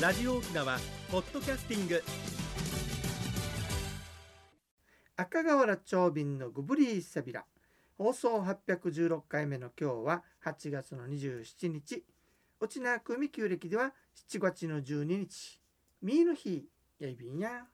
[0.00, 0.78] ラジオ沖縄
[1.10, 2.02] ポッドキャスティング
[5.16, 7.44] 赤瓦長瓶のグブリーサビラ
[7.96, 12.04] 放送816回目の今日は8月の27日
[12.60, 13.92] 沖縄組旧暦では
[14.30, 15.60] 7月の12日
[16.02, 16.64] ミーの日
[16.98, 17.64] やいびんや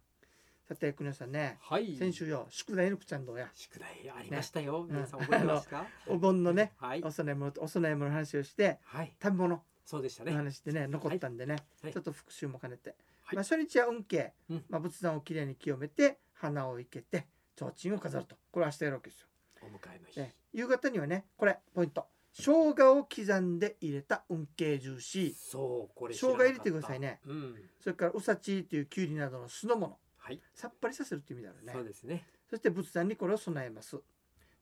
[0.69, 1.97] さて国吉さんねはい。
[1.97, 4.87] 先週よ宿題のくちゃんどうや宿題ありましたよ。
[4.87, 5.85] ね皆さん覚えてますか？
[6.07, 7.11] お盆のねはいお。
[7.11, 9.13] 供え物とお供え物の話をしてはい。
[9.21, 10.33] 食べ物のそうでしたね。
[10.33, 11.93] 話でね残ったんでね、はい。
[11.93, 12.91] ちょっと復習も兼ねて、
[13.23, 13.37] はい。
[13.37, 14.65] まあ、初日は運慶、うん。
[14.69, 18.37] まあ、仏壇をきれいに清めて花を生けて提灯を飾ると。
[18.51, 19.27] これは明日やるわけですよ。
[19.63, 20.17] お迎えの日。
[20.17, 22.07] で夕方にはねこれポイント。
[22.35, 27.21] 生姜を刻んで入れた運慶ジューシーそうこれ生姜入れてくださいね。
[27.27, 27.55] うん。
[27.81, 30.41] それからうさちというきゅうりなどの酢の物はい。
[30.55, 31.73] さっぱりさせるっていう意味だよね。
[31.73, 32.27] そうですね。
[32.49, 33.97] そして仏壇にこれを備えます。
[33.97, 34.03] で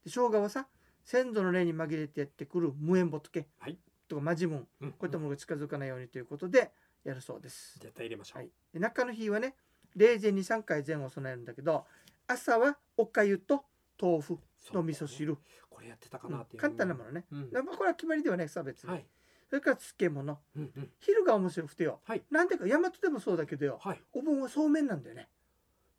[0.05, 0.67] 生姜はさ
[1.05, 3.77] 先祖の霊に紛れてやってくる無縁仏、はい
[4.11, 4.91] とかマジムンうん。
[4.91, 6.71] こういったものが近づかないようにということで
[7.03, 8.37] やるそうです、絶対入れましょう。
[8.39, 9.55] はい、で中の日はね
[9.95, 11.85] 霊前に3回前後備えるんだけど
[12.27, 13.63] 朝はおかゆと
[13.99, 14.39] 豆腐
[14.73, 15.37] の味噌汁、
[15.69, 16.61] これやってたかうんなっていう。
[16.61, 17.49] 簡単なものね、うん。
[17.51, 19.05] まあこれは決まりではないさ別に、はい。
[19.49, 20.89] それから漬物うんうん。
[20.99, 24.01] 昼が面白くてよ、はいなんでか大和でもそうだけどよはい。
[24.13, 25.27] お盆はそうめんなんだよね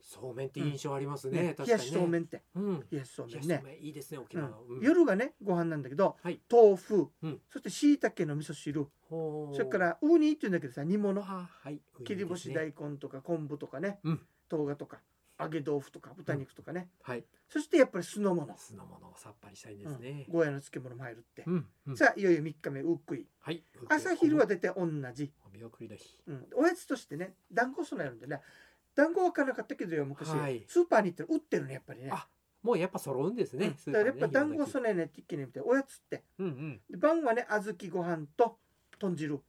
[0.03, 1.43] そうめんって印象ありますね。
[1.43, 1.57] ね。
[1.59, 1.91] 冷やし。
[1.91, 2.43] そうめんって。
[2.55, 2.81] うん。
[2.91, 4.43] 冷やしそうめんね、いいですね沖うん。
[4.43, 6.41] 縄夜がねご飯なんだけど、はい。
[6.51, 7.41] 豆腐、うん。
[7.49, 8.87] そしてしいたけの味噌汁。
[9.09, 11.23] それからウニっていうんだけどさ煮物。
[12.05, 14.21] 切り干し大根とか昆布とかね、うん。
[14.49, 14.99] 冬瓜とか
[15.41, 17.25] 揚げ豆腐とか豚肉とかね、はい。
[17.49, 20.25] そしてやっぱり酢の物、酢の物をさっぱりしたいですね。
[20.29, 20.33] うん。
[20.33, 21.45] ゴーヤの漬物も入るって、
[21.97, 23.27] さあいよいよ3日目うっくい。
[23.41, 23.63] はい。
[23.89, 26.19] 朝昼は大体同じ、お見送りの日。
[26.27, 28.41] うん、おやつとしてね団子を備えるんでね
[28.95, 30.65] 団子は買わなかったけどよ昔、はい。
[30.69, 32.11] スーパーに行ったら売ってるねやっぱりね。
[32.13, 32.27] あ
[32.63, 33.77] もうやっぱ揃うんですね。
[33.87, 33.93] うん。
[33.93, 34.67] だからやっぱ団子をね。
[34.71, 36.23] 備えないといけないみたいなおやつって。
[36.39, 36.81] うんうん。
[36.91, 38.59] で晩はね小豆ご飯と
[38.99, 39.41] 豚汁。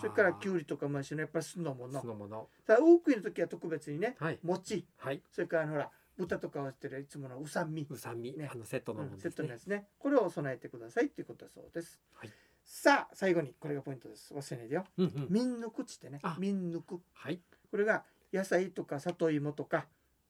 [0.00, 2.00] それからきゅうりとかもやしねやっぱり酢の物。
[2.00, 2.48] 酢の物。
[2.66, 4.38] さあ多くいの時は特別にねはい。
[4.42, 4.86] 餅。
[4.98, 5.22] はい。
[5.30, 8.50] それからほら豚とか合わせてるいつものうさんみ、うさみ、ね。
[8.52, 9.36] あのセットのものうんセッですね。
[9.36, 9.86] トのやつね。
[9.98, 12.30] これを備えてくださいっていうことだそうです、はい。
[12.64, 14.34] さあ最後にこれがポイントです。
[14.34, 14.84] 忘れないでよ。
[14.98, 15.26] うんうん。
[15.30, 16.20] 民抜くっつってね。
[16.22, 16.36] あ。
[16.38, 17.00] 民抜く。
[17.14, 17.40] はい。
[17.70, 19.86] これが野菜とか里芋とか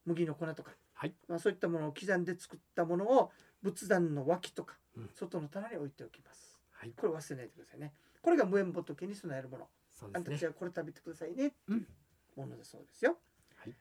[0.06, 1.14] 麦の粉とか、はい。
[1.28, 3.30] まあ、そういったものを刻んで作ったものを
[3.62, 5.10] 仏壇の脇とか、うん。
[5.14, 6.58] 外の棚に置いておきます。
[6.72, 6.92] はい。
[6.96, 7.92] これ忘れないでくださいね。
[8.22, 9.68] これが無縁仏に備えるもの。
[9.90, 10.18] そうですね。
[10.18, 11.86] あんたたちはこれ食べてくださいねってういうん。
[12.36, 13.18] ものだそうですよ、
[13.56, 13.74] はい。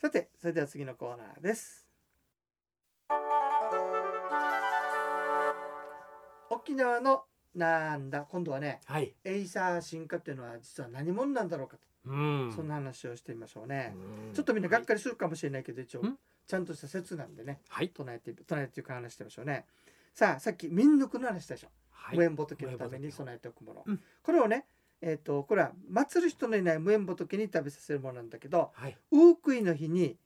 [0.00, 1.88] さてそれでは次のコーナーです。
[6.50, 7.24] 沖縄の
[7.54, 8.26] なんだ？
[8.28, 9.14] 今度はねはい。
[9.24, 12.52] エイサー進化っていうのは実は何者なんだろうかと、うん。
[12.54, 13.94] そんな話をしてみましょうね、
[14.28, 17.88] うんちょっとみんながっかりするかもしれないけど一応うんちゃんとした説なんでねはい。
[17.90, 19.64] 唱えて唱えていうか話してみましょうね
[20.12, 22.16] さあさっき民抜くの話したでしょ、はい。
[22.16, 24.66] 無縁仏のために備えておくもの、うんこれをね
[25.00, 28.96] えっ、とこれは祀る人のいない無縁仏に食べさせるものなんだけどはい。
[29.10, 30.16] ウークイの日に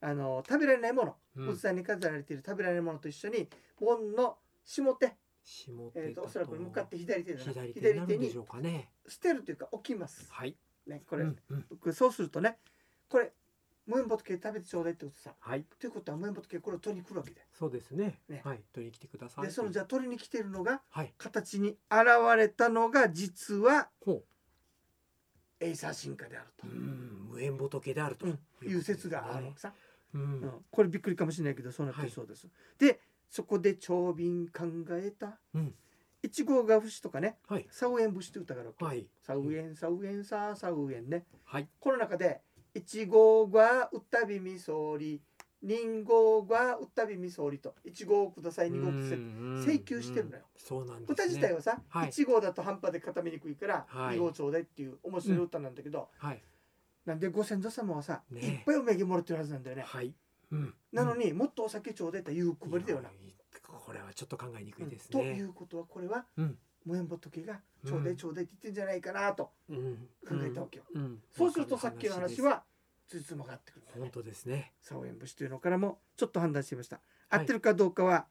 [0.00, 3.48] あの食べられないものうん仏壇に飾られている食べられないものと一緒に
[3.80, 5.12] 門の下手、
[5.44, 7.72] 下えー、とおそらく向かって左手だな左
[8.06, 8.32] 手に
[8.62, 8.88] ね。
[9.08, 10.56] 捨てるというか置きます、はい。
[10.86, 12.58] ね、これ、うんうんそうするとね
[13.08, 13.32] これ
[13.86, 15.64] 無縁仏食べてちょうだいってことさはい。
[15.78, 18.42] ということは無縁仏これを取りに来るわけでそうですねね。
[18.44, 18.60] はい。
[18.72, 19.46] 取りに来てください。
[19.46, 21.12] でそのじゃあ取りに来てるのがはい。
[21.18, 22.06] 形に現
[22.36, 24.22] れたのが実はほ
[25.60, 26.66] エイサー進化であるう。
[26.66, 27.28] うん。
[27.32, 29.72] 無縁仏であるとと、うんいう説があるのさ、
[30.14, 30.64] ううんん。
[30.70, 32.46] これびっくりかもしれないけどそうなってるそうです、
[32.78, 35.74] でそこで長瓶考えたうん。
[36.22, 37.66] 一号が節とかねはい。
[37.70, 39.06] サウエン節って歌があるはい。
[39.20, 41.68] サウエンサウエンサーサウエンねはい。
[41.80, 42.40] この中で
[42.74, 45.20] 一号がうったびみそり
[45.62, 50.42] 二号がうったびみそりと一号ください二号くださいうん請求してるのよ。
[50.56, 51.12] そうなんですね。
[51.12, 56.42] 歌自体はさ、はい1号だと半端で固めにくいからはい2号ちょうだいっていう面白い歌なんだけど、はい。
[57.06, 60.14] なんでご先祖様はさ、ねいっぱいおめぎもらってるはずなんだよね、はい。
[60.50, 60.74] うん。
[60.92, 63.10] なのにもっとお酒ちょうだいっていう配りだよな、
[63.84, 65.42] これはちょっと考えにくいですといね。
[65.42, 66.58] うことはこれはうん。
[66.84, 70.08] 無縁仏がちょうだいちょうだいって言ってんじゃないかなとうん。
[70.28, 71.22] 考えたわけよ、うん。
[71.30, 72.62] そうするとさっきの話は
[73.08, 74.72] つじつまが合ってくるね本当ですね。
[74.80, 78.26] サウエン節というのからもちょっと判断してみました合はいってるかどうかは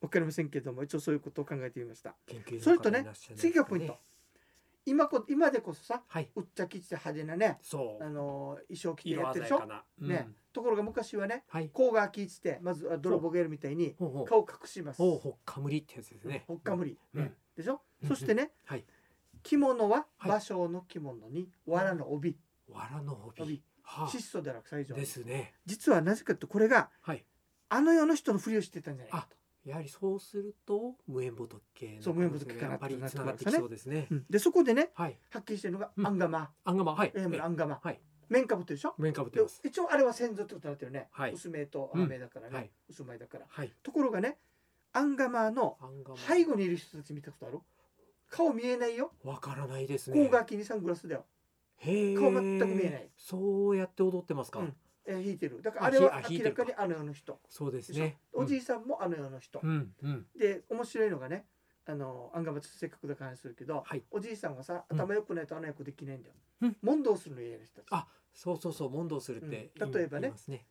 [0.00, 3.06] 分かりませんけども一応そういうことを考えてみました研究それとね
[3.36, 3.98] 次がポイント。
[4.90, 6.28] 今こ今でこそさはい。
[6.34, 8.08] うっちゃきちで派手なねそうあ。
[8.08, 9.62] の衣装着てや色ってるでしょ？
[10.00, 10.28] うんね。
[10.52, 11.68] ところが昔はねはい。
[11.68, 13.94] 甲がきってまずは泥棒がやるみたいに。
[14.26, 16.44] 顔を隠しますほうほっかむりってやつですね。
[16.48, 18.84] ほっかむり、うんねでしょ、うんそしてねはい。
[19.42, 22.36] 着物ははい芭蕉の着物に藁の帯、
[22.68, 23.62] 藁の帯帯。
[23.82, 24.98] は質素ではなく最上あ。
[24.98, 25.54] ですね。
[25.66, 27.24] 実はなぜかとこれがはい。
[27.68, 31.52] あの世の人のふりをしてたんじゃないかとやはりそうすると無縁仏
[31.96, 34.06] のそう無縁仏かなやっぱなってつながってきそうですね。
[34.10, 34.24] うん。
[34.30, 35.18] でそこでねはい。
[35.30, 36.06] はっきりしてるのがうん。
[36.06, 36.94] アンガマ、アンガマ。
[36.94, 37.12] はい。
[37.14, 38.00] えーアンガマ、はい。
[38.28, 38.94] 面かぶってるでしょ？
[38.96, 39.60] で面かぶってます。
[39.64, 41.32] 一応あれは先祖ってことになってるね、はい。
[41.32, 42.70] 薄めと甘めだからね、はい。
[42.88, 43.46] 薄めだから。
[43.48, 43.72] はい。
[43.82, 44.38] ところがね
[44.92, 45.76] アンガマの
[46.28, 47.58] 背後にいる人たち見たことある？
[48.30, 49.12] 顔見えないよ？
[49.24, 50.24] わからないですね。
[50.24, 51.24] 甲賀きにサングラスだよ、
[51.78, 53.08] へえ顔全く見えない。
[53.16, 54.74] そうやって踊ってますか、うん
[55.10, 55.60] えー弾いてる。
[55.62, 57.38] だからああれは明らかにあの世の人。
[57.48, 58.18] そうですね。
[58.32, 60.26] おじいさんもあの世の人、うんうん。
[60.36, 61.46] で面白いのがね
[61.86, 64.02] あのアンガマちょっとせっかくだから話するけど、はい。
[64.10, 66.76] おじいさんはさうん頭良くないとあの役できないんだよ、うん。
[66.82, 67.86] 問答するの嫌な人たち。
[67.90, 69.92] あそうそうそう問答するってうん。
[69.92, 70.66] 例えばねね。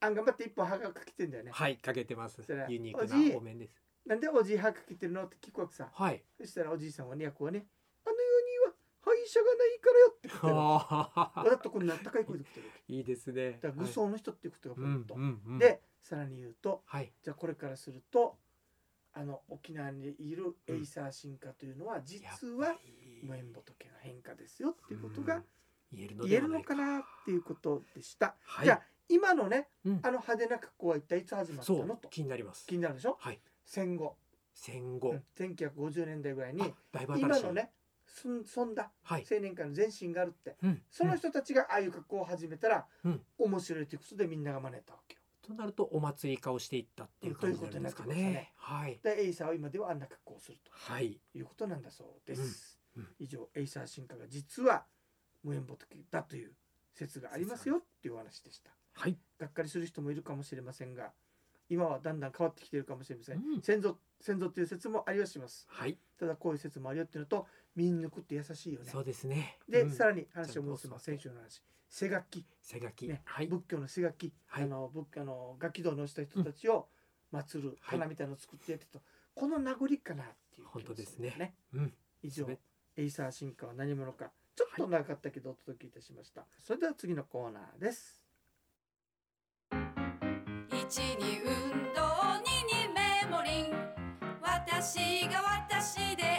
[0.00, 2.42] アンガマって一本歯がかけてんだよね、はいかけてます。
[2.68, 3.74] ユニークなお面です。
[4.06, 5.88] なんでおじい歯かけてるのって聞くわけさ。
[5.92, 6.22] はい。
[6.38, 7.66] そしたらおじいさんはね役はね
[9.26, 10.54] 歯医者がないからよって言ってる。
[10.54, 13.58] わあけわざとこんな高い声で言ってるいいですね。
[13.60, 15.16] だから愚僧の人っていうことがポイント、
[15.58, 17.12] でさらに言うとはい。
[17.22, 18.36] じゃあこれからすると
[19.12, 22.76] あの沖縄にいるエイサー進化というのは実は
[23.22, 25.42] 無縁仏の変化ですよっていうことが
[25.92, 26.08] 言え
[26.40, 26.74] るのか。
[26.74, 28.36] なっていうことでした。
[28.44, 28.66] はい。
[28.66, 30.00] じゃあ今のね、うん。
[30.02, 32.08] あの派手な格好は一体いつ始まったのと。
[32.08, 32.66] 気になります。
[32.66, 33.16] 気になるでしょ？
[33.20, 33.40] はい。
[33.64, 34.16] 戦後、
[34.52, 35.10] 戦後。
[35.10, 36.74] うん、1950年代ぐらいに
[37.16, 37.70] 今のね
[38.44, 38.90] そんだ。
[39.02, 39.26] はい。
[39.30, 40.56] 青年会の前身があるって。
[40.62, 40.82] うん。
[40.90, 43.22] その人たちがああいう格好を始めたら、うん。
[43.38, 45.20] 面白いということでみんなが真似たわけよ。
[45.42, 48.52] となるとお祭り化をしていったっていう感じになるんですかということになってね。
[48.56, 49.00] はい。
[49.02, 51.20] でエイサーは今ではあんな格好をするはい。
[51.32, 52.80] ということなんだそうです。
[52.96, 53.02] うん。
[53.02, 53.08] うん。
[53.18, 54.84] 以上エイサー進化が実は
[55.44, 56.52] 無縁仏だという
[56.94, 58.70] 説がありますよっていうお話でした。
[58.94, 59.18] はい。
[59.38, 61.12] がっかりする人もいるかもしれませんが
[61.68, 63.62] 今はだんだん変わってきているかもしれません、うん。
[63.62, 65.66] 先祖先祖っていう説もありはします。
[65.68, 65.98] はい。
[66.18, 68.90] ただこういう説もあるよっていうのと民俗って優しいよね。
[68.90, 69.58] そうですね。
[69.68, 69.90] で、うん。
[69.90, 71.62] さらに話を戻せばちゃんと先週の話。
[71.88, 73.08] 施餓鬼、施餓鬼。
[73.08, 73.22] ね。
[73.24, 73.46] はい。
[73.46, 74.64] 仏教の施餓鬼、はい。
[74.64, 76.88] あの仏教の餓鬼道のした人たちを
[77.32, 77.98] 祀るはい。
[77.98, 79.00] 花みたいなのを作ってやってと、
[79.34, 81.54] この名残かなっていう気が本当ですね。
[81.74, 81.94] うん。
[82.22, 82.48] 以上。
[82.96, 84.30] エイサー進化は何者か。
[84.56, 88.22] ちょっと長かったけどお届けいたしました、それでは次のコーナーです。
[88.24, 88.25] 一
[90.94, 92.44] に運動2
[92.86, 93.74] にメモリン
[94.40, 96.35] 私が私で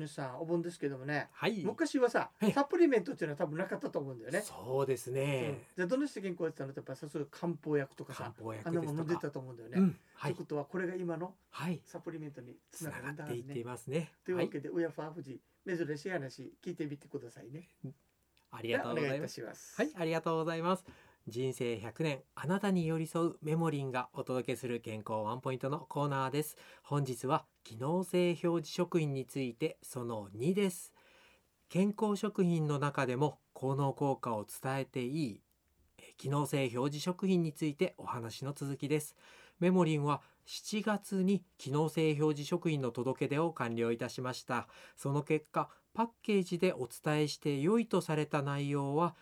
[0.00, 1.28] はい国吉さんお盆ですけどもね。
[1.32, 1.62] はい。
[1.64, 4.40] 昔はさはいサプリメントっていうのは多分なかったと思うんだよね。
[4.40, 5.16] そうですうん。
[5.16, 6.70] ねじゃあどの人健康やってたの？
[6.70, 8.86] ってやっぱさそういう漢方薬とかさ漢方あんな薬ですとか。
[8.86, 9.78] もの飲んでたと思うんだよね。
[9.78, 9.96] うん。
[10.14, 10.34] はい。
[10.34, 11.80] ということはこれが今のはい。
[11.84, 13.26] サプリメントにつつなながるんだね。
[13.26, 14.12] がっていっていますね。
[14.24, 14.34] とい。
[14.34, 14.46] うはい。
[14.46, 17.68] わけで親ファーフジ珍しい話聞いてみてくださいね。
[18.50, 19.40] ありがとうございます。
[19.76, 20.84] はい、ありがとうございます。
[21.28, 26.56] 人生100年あなたに寄り添うメモリンがお届けする健康ワンポイントのコーナーです。
[26.82, 30.92] 本日は機能性表示食品についてその2です。
[31.68, 35.40] 健康食品の中でも効能効果を伝えていい
[35.98, 39.16] え機能性表示食品についてお話の続きです。
[39.58, 44.68] メモリンは7月に機能性表示食品の届け出を完了いたしました。
[44.96, 49.14] その結果、パッケージでお伝えして良いとされた内容は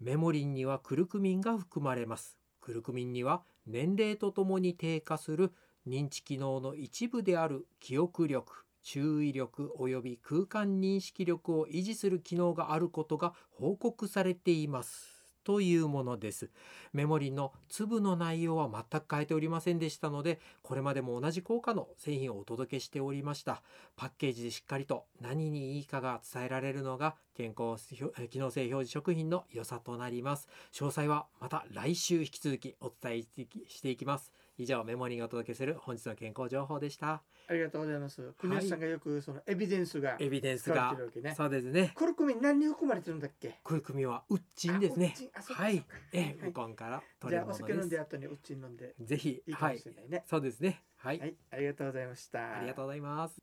[0.00, 2.36] メモリンにはクルクミンが含まれます。
[2.60, 5.52] クルクミンには年齢とともに低下する
[5.86, 15.16] 認知機能の一部である記憶力、注意力及び空間認識力を維持する機能があることが報告されています。
[15.46, 16.50] というものです。
[16.92, 23.62] メモリの粒の内容は全く変えておりませんでしたので、これまでも同じ効果の製品をお届けしておりました。
[23.94, 27.80] パッケージでしっかりと何にいいかが伝えられるのが健康
[28.28, 30.48] 機能性表示食品の良さとなります。
[30.72, 33.22] 詳細はまた来週引き続きお伝え
[33.68, 34.32] していきます。
[34.58, 37.22] 以上メモリーがお届けする本日の健康情報でした。
[37.48, 38.32] ありがとうございます。
[38.38, 40.96] 国吉さんがよくそのエビデンスがエビデンスが。
[41.36, 41.92] そうですね。
[41.94, 43.60] コルクミン何に含まれてるんだっけ？
[43.62, 45.14] こういう組みはウッチンですね
[45.50, 45.84] はい。
[46.12, 47.66] えウコンから取れるものです。
[47.68, 50.24] 酒飲んで後にウッチン飲んでぜひいいかもはいしれないね。
[50.28, 50.82] そうですね。
[50.96, 51.20] はい。
[51.20, 52.58] はい、ありがとうございました。
[52.58, 53.36] ありがとうございます。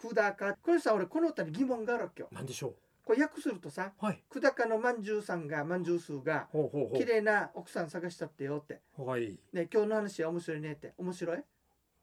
[0.00, 2.28] 久高これさ俺この歌に疑問があるわけよ。
[2.30, 2.74] なんでしょ
[3.08, 4.04] これ訳するとさう。
[4.04, 4.22] はい。
[4.30, 6.46] 久高のまんじゅうさんがまんじゅう数が
[6.94, 8.82] 綺麗な奥さん探したってよって。
[8.98, 9.02] う。
[9.06, 9.38] はい。
[9.54, 11.38] ね今日の話は面白いねって面白い？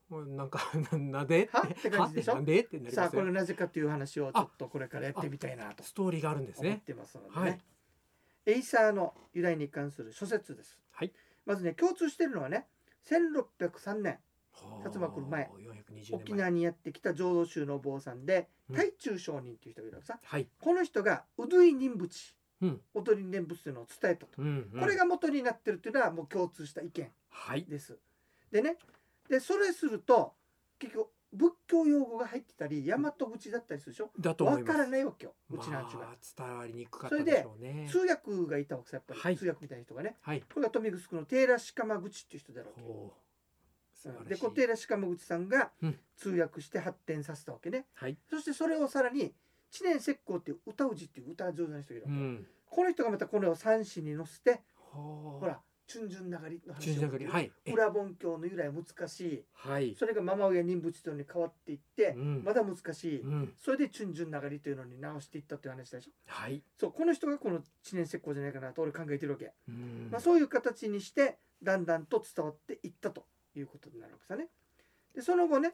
[0.10, 0.60] なんか
[0.94, 1.48] なで？
[1.54, 1.62] は？
[1.62, 2.42] って感じでしょ？
[2.42, 3.32] でってなりさあこれ。
[3.32, 6.70] なぜかという話をちょっとこれからやってみたいなとストーリーがあるんですね。
[6.70, 7.36] 思ってますのでね。
[7.36, 7.62] はい
[8.48, 10.80] エイサーの由来に関する諸説です。
[10.92, 11.12] はい。
[11.46, 12.66] まずね共通しているのはね
[13.08, 14.18] 1603年
[14.84, 15.65] 薩摩来る前420年
[16.12, 18.75] 沖縄にやってきた浄土宗のお坊さんでうん。
[18.75, 20.48] 太中上人という人がいるわけさ、はい。
[20.60, 22.82] この人がウドゥイニンブチうん。
[22.94, 24.80] 踊り念仏というのを伝えたと、うんうん。
[24.80, 27.66] これが元になってるっていうのはもう共通した意見はい。
[27.66, 27.98] です。
[28.52, 28.78] でね。
[29.30, 30.34] でそれすると
[30.80, 34.10] 結局仏教用語が入ってたり大和口だったりするでしょ？
[34.18, 34.72] だと思います。
[34.72, 35.34] 分からないわけよ。
[35.50, 36.12] うちなんちゅうがま。
[36.14, 36.16] あ
[36.48, 37.90] 伝わりにくかったでしょうね。
[37.92, 39.38] 通訳がいたわけさやっぱり、はい。
[39.38, 40.16] 通訳みたいな人がね。
[40.22, 40.42] はい。
[40.42, 43.12] これが富城のテーラシカマ口っていう人だろう
[44.28, 46.00] でこのテーラシカマ口さんがうん。
[46.18, 48.18] 通訳して発展させたわけね、はい。
[48.30, 49.34] そしてそれをさらに
[49.70, 52.48] 知念石膏っていう歌うじっていう歌上手な人がいるうん。
[52.70, 57.52] この人がまたこれを三詞に乗せてほらチュンジュン流りの話中心流れはい。
[57.66, 57.72] え。
[57.72, 59.44] 裏盆教の由来難しい。
[59.54, 59.96] はい。
[59.96, 62.44] それがママ親人仏とに変わっていって、うん。
[62.44, 63.54] まだ難しい、うん。
[63.64, 66.12] それでチュンジュン流りというのに直していったという話でしょ。
[66.26, 66.64] はい。
[66.80, 70.10] そうこの人がこの知念石膏じゃないかなと俺考えてるわけ、うん。
[70.12, 73.26] まあ、そういう形にしてだんだんと伝わっていったと
[73.60, 74.48] いうことになるわけさね。
[75.14, 75.74] でその後ね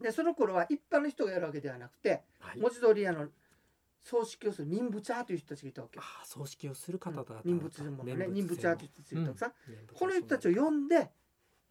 [0.00, 2.58] でその頃は一般の人がやるわけではなくてはい。
[2.60, 3.26] 文字通りあの
[4.02, 8.14] 葬式をする任仏派という人たちがいたわけああ葬式をする方々だった任仏もね。
[8.28, 11.10] 任仏派という人たちがいたわけさ、念仏この人たちを呼んで、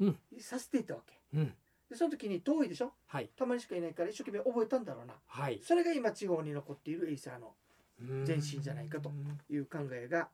[0.02, 0.20] うん。
[0.40, 1.14] させていたわけ。
[1.34, 1.54] うん。
[1.90, 2.92] でその時に遠いでしょ？
[3.08, 3.30] はい。
[3.38, 5.14] たまにしかいないから一生懸命覚えたんだろうな。
[5.26, 5.62] はい。
[5.64, 7.54] それが今地方に残っているエイサーの
[8.02, 8.26] うん。
[8.28, 9.12] 前身じゃないかと
[9.50, 10.28] いう考えが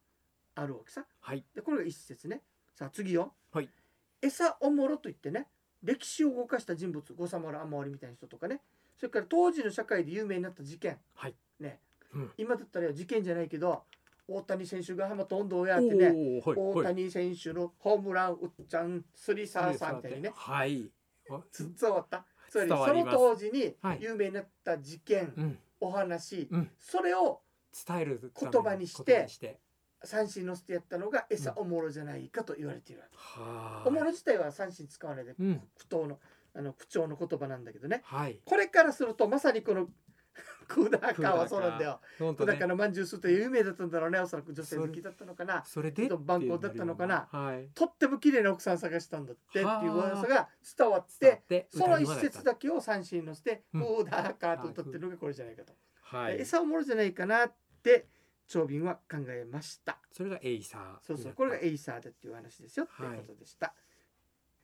[0.56, 1.06] あるわけさ。
[1.20, 1.44] はい。
[1.54, 2.42] でこれが一節ね。
[2.74, 3.34] さあ次よ。
[3.52, 3.70] はい
[4.22, 5.48] 餌おもろといってね
[5.84, 8.62] 歴史を動かした人物五様丸天織みたいな人とかね。
[8.98, 11.00] それから当時の社会で有名になった事件。
[11.16, 11.36] はい。
[11.60, 11.80] ね、
[12.14, 12.32] うん。
[12.38, 13.84] 今だったら事件じゃないけど
[14.28, 16.16] 大谷選手が浜と温度をやってねはい
[16.56, 16.86] 大はい。
[16.86, 20.32] 谷選手のホームランうっちゃんスリサーさんみたいにね。
[20.36, 20.92] はい。
[21.80, 22.26] 伝わった？
[22.50, 24.00] つまりその当時にはい。
[24.02, 25.60] 有名になった事件、うん。
[25.80, 26.72] お話、うん。
[26.78, 27.42] それを
[27.88, 29.28] 伝える言葉にして
[30.04, 35.62] 三振のせてやったのが餌おもろじゃないかと言われているわけ、はおもろ自体は三振使わないで、うん。
[35.78, 36.20] 句読の
[36.54, 38.02] あの口調の言葉なんだけどね。
[38.04, 38.40] はい。
[38.44, 39.88] これからするとまさにこの
[40.68, 42.00] クーダーカーはそうなんだよ。
[42.18, 45.64] クーダーカーのまんじゅうすると有名だったんだろうねおそらく女性好きだったのかな。
[45.66, 46.08] それで？
[46.08, 47.28] ちょっと番号だったのかな。
[47.32, 47.70] はい。
[47.76, 50.12] とっても綺麗な奥さん探したんだってっていうはあ。
[50.14, 53.84] 噂が伝わっててその一節だけを三振に乗せて「クうん。
[54.08, 55.74] ーダーカー」と歌ってるのがこれじゃないかと。
[56.02, 56.42] はい。
[56.42, 57.54] 餌おもろじゃないかなっ
[57.84, 58.08] て
[58.52, 59.98] 長瓶は考えました。
[60.12, 60.82] それがエイサー。
[61.02, 63.18] そうそうこれがエイサーでっていう話ですよってはい。
[63.18, 63.74] いうことでした。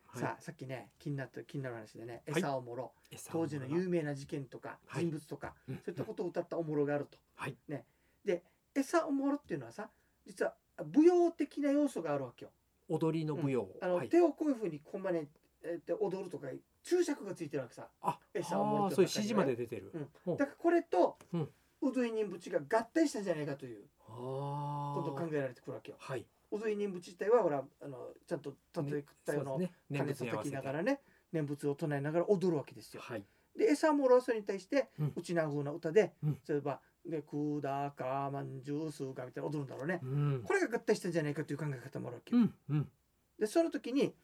[0.08, 0.22] はい。
[0.22, 2.40] さあさっきね気になった気になる話でねはい。
[2.40, 5.04] ゑさおもろゑさ当時の有名な事件とかはい。
[5.04, 7.18] 人物とかうんそういったことを歌ったおもろがあると。
[7.36, 7.56] はい。
[7.70, 7.86] ね、
[8.26, 8.44] で
[8.76, 9.90] ゑさおもろっていうのはさ
[10.26, 10.54] 実は
[10.94, 12.52] 舞踊的な要素があるわけよ。
[12.90, 13.70] 踊りの舞踊。
[13.82, 14.10] あの、はい。
[14.10, 15.30] 手をこういうふうにこうまね
[15.64, 16.48] えーって踊るとか
[16.84, 17.88] 注釈がついてるわけさ。
[18.02, 18.20] あ。
[18.34, 19.92] 餌を盛るあーと中にねそういう指示まで出てる。
[20.26, 20.38] うん。
[20.38, 21.50] だからこれとうん
[21.82, 25.98] ウドイニンブチが合体したんじゃないかというあことを考ーえられてくるわけよ。
[26.00, 33.02] はいウドイニンブチ自体はほらあのちゃんとたようなそうですね念鐘叩きながらね念仏を唱えながら踊るわけですよ。
[33.02, 33.24] はい
[33.58, 40.00] で餌もろそれに対して、ううんちな風な歌で、うん例えば「ね、くだかまんじゅうすが」みたいな踊るんだろうね。
[40.04, 42.42] うんこれが合体したんじゃないかという考え方もあるわけよ。
[42.42, 42.92] うんうん
[43.40, 44.16] でその時に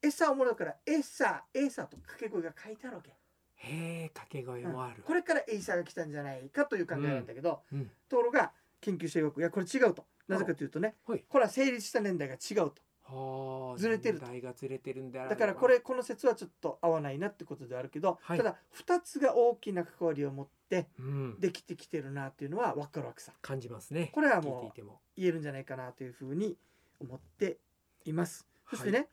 [0.00, 3.12] 餌をもらうから「エサエサ」と掛け声が書いてあるわけ。
[3.58, 5.02] へえ掛け声もある。
[5.02, 7.90] これからエイサーが来たんじゃないかという考えなんだけど、うん。
[8.08, 10.06] ところが研究者曰くいやこれ違うと。
[10.28, 11.24] なぜかというとね、はい。
[11.28, 12.74] これは成立した年代が違うと。
[13.02, 14.26] はあずれてると。
[14.26, 15.34] 年代がずれてるんであれば。
[15.34, 18.38] だからこれこの説はちょっと合わないなってことであるけど、はい。
[18.38, 21.40] ただ2つが大きな関わりを持ってうん。
[21.40, 23.32] できてきてるなっていうのは分かるわけさ。
[23.40, 24.10] 感じますね。
[24.12, 24.82] これはもう
[25.16, 26.56] 言えるんじゃないかなというふうに
[27.00, 27.58] 思って
[28.04, 28.46] います。
[28.68, 29.08] そしてはね、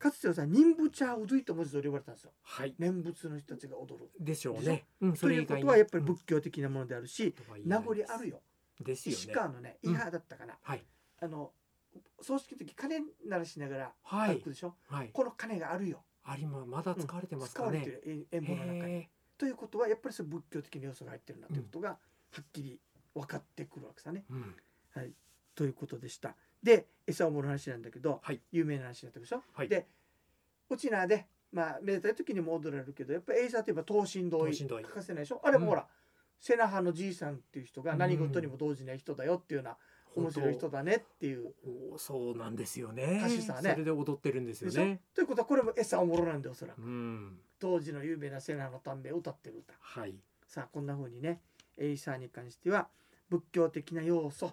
[0.00, 2.32] かつてはさ任仏チャーウドゥイと文字通り呼ばれたんですよ。
[2.42, 2.74] はい。
[2.78, 4.86] 念仏の人たちが踊るでしょうね。
[5.02, 8.40] うんそということはやっぱりうん仏教的なものであるし、とは言え名残あるよ。
[8.80, 9.18] ですよね。
[9.18, 9.94] 石川のね伊うん。
[9.94, 10.82] 波だったかな、はい。
[11.20, 11.52] あの
[12.22, 14.36] 葬式の時鐘鳴らしながらはい。
[14.36, 15.10] 歩くでしょ、はい。
[15.12, 16.02] この鐘があるよ。
[16.24, 18.94] ありままだ使われてます使われてかねるえ演舞の中に。
[18.94, 21.96] へということはやっぱりその仏教的な要素が入ってるなということがは
[22.40, 22.80] っきり
[23.14, 24.24] 分かってくるわけさね。
[24.30, 25.14] ーうん。
[25.54, 26.36] ということでした。
[26.62, 28.40] で餌を盛る話なんだけど、はい。
[28.52, 29.42] 有名な話だったでしょ？
[29.52, 29.68] はい。
[29.68, 29.86] で
[30.68, 35.40] うちなでまあめでたい時にも踊れるけどやっぱりエイサーといえば等身同意欠かせないでしょ？
[35.42, 35.70] あれもうん。
[35.70, 35.86] ほら、
[36.38, 39.76] 瀬那覇のじいさんっていう人が何事にも動じない人だよっていうような
[40.14, 41.54] 面白い人だねっていう。
[41.94, 43.20] おそうなんですよね。
[43.24, 43.70] 歌手さんね。
[43.72, 45.00] それで踊ってるんですよね。
[45.14, 46.82] ということはこれも餌おもろなんでおそらく。
[46.82, 47.38] うん。
[47.58, 49.74] 当時の有名な瀬那覇の短兵衛を歌ってる歌。
[49.80, 50.14] はい。
[50.46, 51.40] さあこんな風にね
[51.78, 52.88] エイサーに関しては
[53.28, 54.52] 仏教的な要素、うん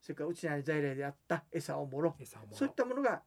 [0.00, 3.22] それからうちなり在来であった餌おもろ餌もそういったものが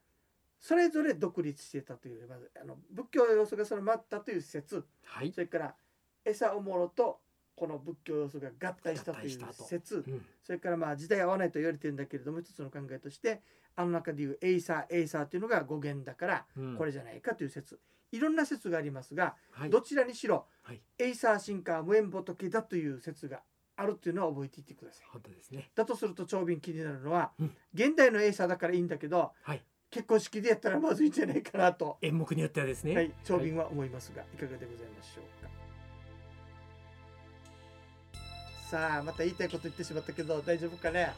[0.63, 4.85] それぞれ独立してたというまずあの仏教要素がそのまったという説。
[5.03, 5.33] はい。
[5.33, 5.75] それから
[6.23, 7.19] 餌おもろと
[7.53, 10.05] この仏教要素が合体したという説。
[10.07, 10.25] うん。
[10.41, 13.41] それからまあ時代合わないと言われてるんだけれども一つの考えとして
[13.75, 16.77] あの中でいうエイサーエイサーというのが語源だからうん。
[16.77, 17.77] これじゃないかという説。
[18.13, 19.69] いろんな説がありますがはい。
[19.69, 20.81] どちらにしろはい。
[20.97, 23.41] エイサー進化は無縁仏だという説が
[23.75, 25.05] あるっていうのは覚えていってください。
[25.11, 25.69] 本当ですね。
[25.75, 27.55] だとすると長瓶気になるのは、うん。
[27.73, 29.63] 現代のエイサーだからいいんだけどはい。
[29.89, 32.95] 結婚式でやったらまずいんじゃないかなと、演目によってはですね。
[32.95, 35.42] はい、長瓶は思いますが、い、かがでございましょう？
[38.73, 41.13] さあまた言いたいこと言ってしまったけど大丈夫かね？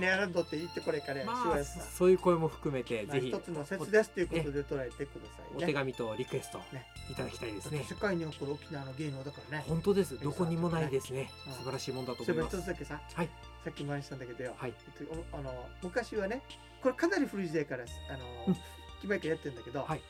[0.00, 5.58] 姉アランドって言ってこれかね、まあそういう声も含めてまあぜひ一つの説ですということで捉えてください。
[5.58, 7.80] ねお手紙とリクエストねいただきたいですね。
[7.80, 9.64] だって世界に誇る沖縄の芸能だからね。
[9.68, 10.18] 本当です。
[10.18, 11.30] どこにもないですね。
[11.48, 12.56] うん素晴らしいもんだと思います。
[12.56, 13.28] 一つだけさはい。
[13.62, 14.72] さっきも話したんだけどよ、はい。
[15.34, 16.40] あの昔はね
[16.82, 18.54] これかなり古い時代からあの、うん。
[18.54, 18.64] 決
[19.06, 20.00] まりからやってるんだけど、はい。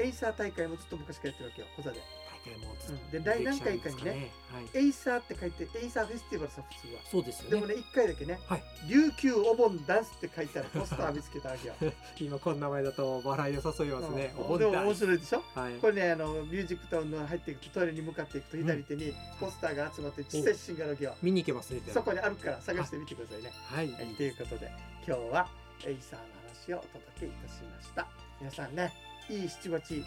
[0.00, 2.00] エイサー大会もずっと昔からやってるわけよコザで
[2.44, 3.10] 大会もずっとうん。
[3.10, 4.84] で第何回かにねはい。
[4.84, 7.00] エイサーって書いてエイサーフェスティバルさ普通は。
[7.10, 7.50] そうですよね。
[7.50, 8.62] でもね一回だけねはい。
[8.88, 11.74] 琉球お盆ダンスって書いてあるポスター見つけたわけよ、
[12.20, 14.34] 今こんな名前だと笑いを誘いますね。
[14.36, 14.44] うん。
[14.44, 15.42] お盆だでも面白いでしょ？
[15.54, 15.74] はい。
[15.74, 23.52] これねあのミュージックタウンの入っていくとトイレに向かっていくと左手にポスターが集まって小さい写真があるわけよ見に行けますねそこにあるから探してみてくださいね。
[23.54, 23.90] はい。
[23.92, 24.70] はい、ということで
[25.06, 25.48] 今日は
[25.86, 26.26] エイサーの
[26.66, 28.06] 話をお届けいたしました。
[28.40, 28.92] 皆さんね
[29.28, 30.04] いい七八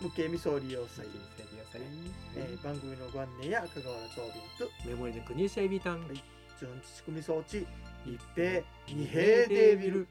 [0.00, 0.86] 無形未総利用
[1.72, 1.82] 祭、
[2.36, 4.88] えー番組のご案内や赤瓦長瓶と。
[4.88, 6.00] メモリの国吉エビタン。
[6.58, 7.64] 準地仕組み装置
[8.04, 10.08] 一平二平デービル